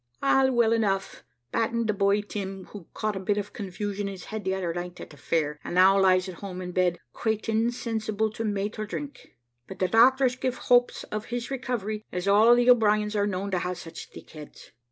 `All 0.23 0.51
well 0.55 0.73
enough, 0.73 1.23
bating 1.51 1.85
the 1.85 1.93
boy 1.93 2.23
Tim, 2.23 2.65
who 2.71 2.87
caught 2.91 3.15
a 3.15 3.19
bit 3.19 3.37
of 3.37 3.53
confusion 3.53 4.07
in 4.07 4.13
his 4.13 4.25
head 4.25 4.43
the 4.43 4.55
other 4.55 4.73
night 4.73 4.99
at 4.99 5.11
the 5.11 5.15
fair, 5.15 5.59
and 5.63 5.75
now 5.75 5.99
lies 6.01 6.27
at 6.27 6.37
home 6.41 6.59
in 6.59 6.71
bed 6.71 6.97
quite 7.13 7.47
insensible 7.47 8.31
to 8.31 8.43
mate 8.43 8.79
or 8.79 8.87
drink; 8.87 9.35
but 9.67 9.77
the 9.77 9.87
doctors 9.87 10.35
give 10.35 10.57
hopes 10.57 11.03
of 11.11 11.25
his 11.25 11.51
recovery, 11.51 12.03
as 12.11 12.27
all 12.27 12.55
the 12.55 12.67
O'Briens 12.67 13.15
are 13.15 13.27
known 13.27 13.51
to 13.51 13.59
have 13.59 13.77
such 13.77 14.09
thick 14.09 14.31
heads.' 14.31 14.71